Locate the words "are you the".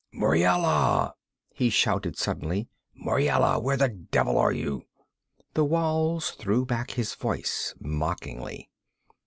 4.35-5.63